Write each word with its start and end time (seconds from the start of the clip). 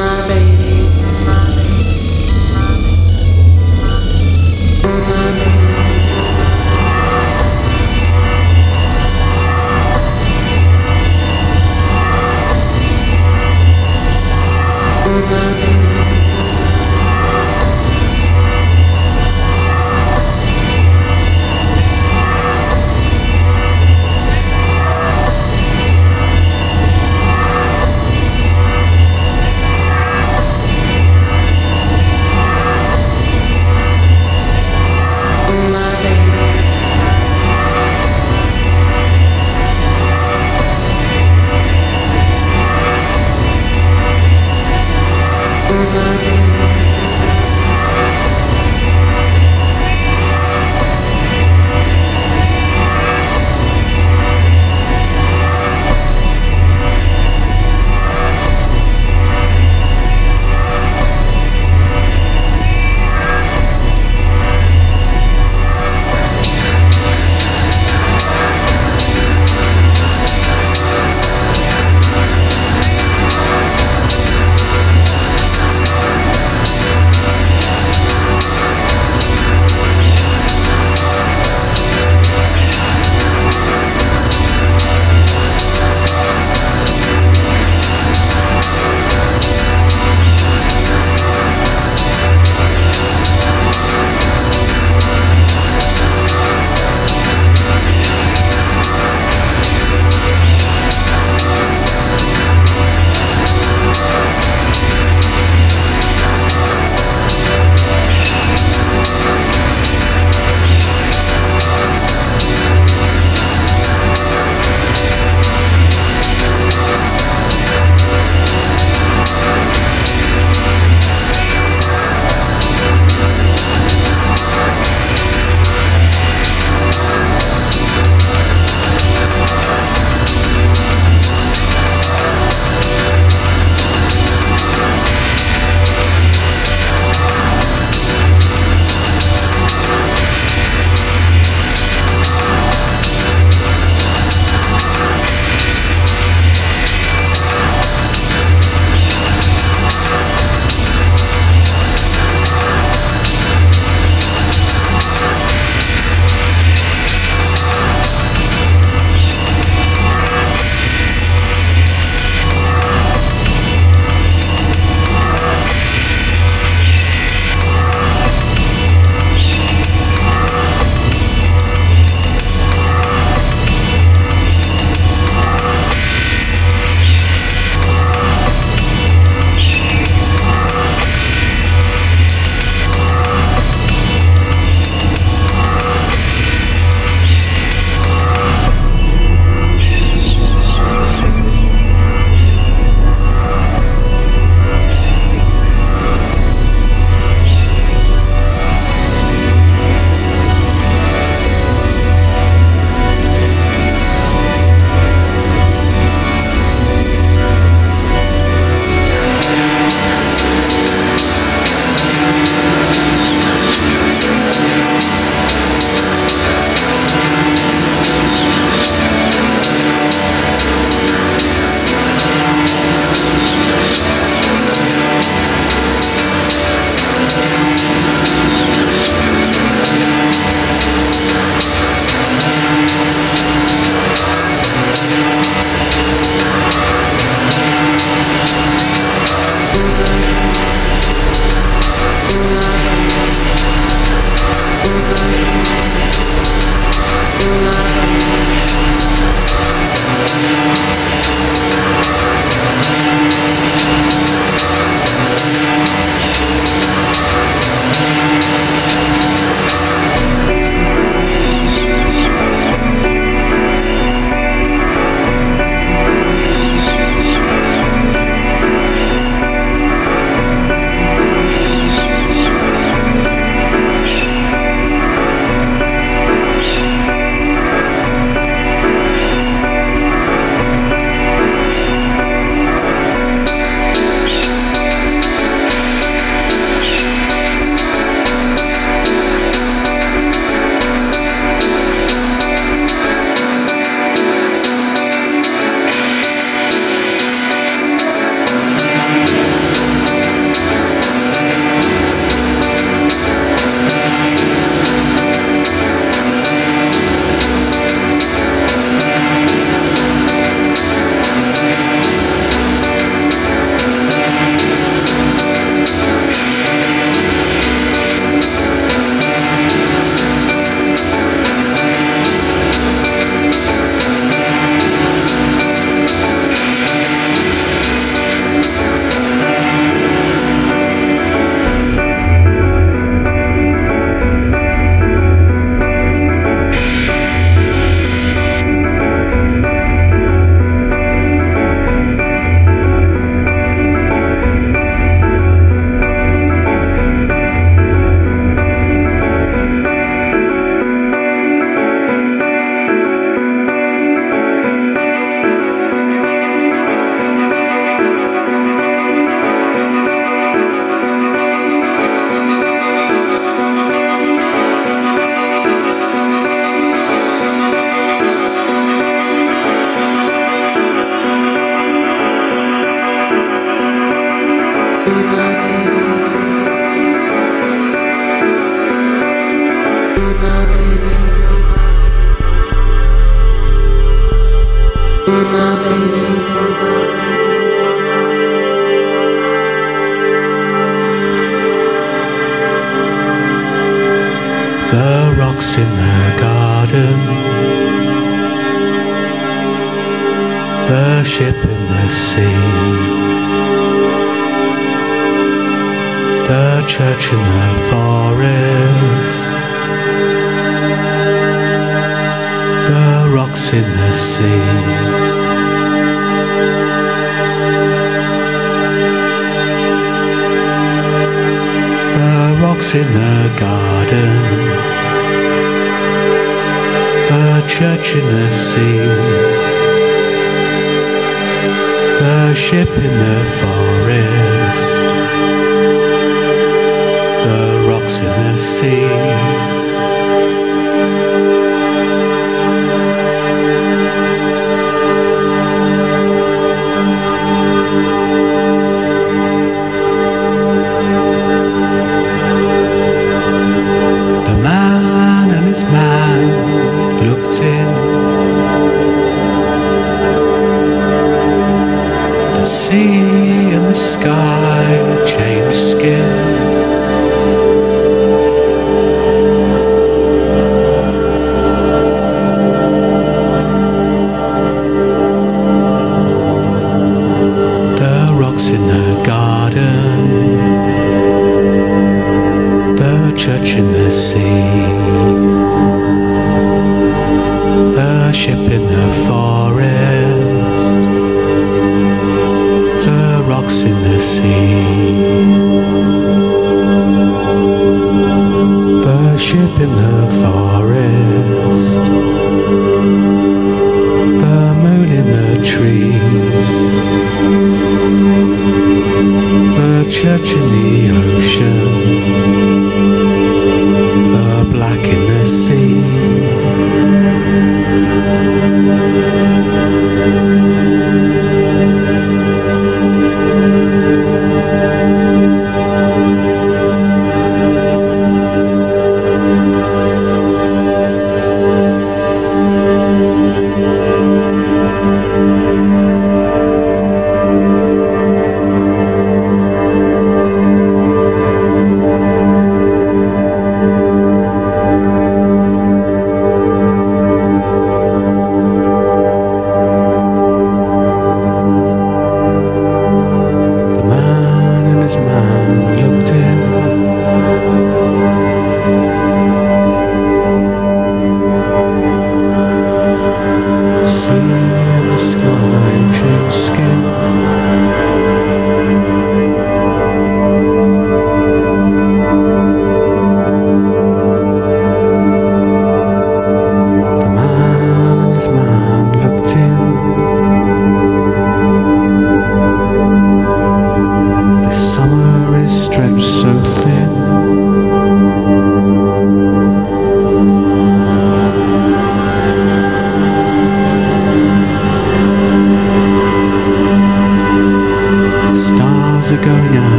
my 0.00 0.28
baby. 0.28 0.49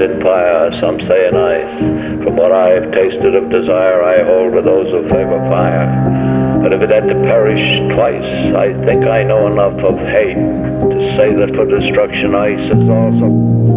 In 0.00 0.20
fire, 0.22 0.70
some 0.80 1.00
say 1.00 1.28
in 1.28 1.36
ice. 1.36 1.78
From 2.24 2.36
what 2.36 2.52
I've 2.52 2.92
tasted 2.92 3.34
of 3.34 3.50
desire, 3.50 4.02
I 4.02 4.24
hold 4.24 4.54
with 4.54 4.64
those 4.64 4.90
who 4.90 5.08
favor 5.08 5.38
fire. 5.48 6.60
But 6.62 6.72
if 6.72 6.80
it 6.80 6.90
had 6.90 7.06
to 7.08 7.14
perish 7.14 7.94
twice, 7.94 8.54
I 8.54 8.72
think 8.84 9.04
I 9.04 9.22
know 9.22 9.46
enough 9.46 9.78
of 9.84 9.98
hate 9.98 10.34
to 10.34 11.16
say 11.16 11.32
that 11.34 11.54
for 11.54 11.66
destruction 11.66 12.34
ice 12.34 12.70
is 12.70 12.88
also. 12.88 13.75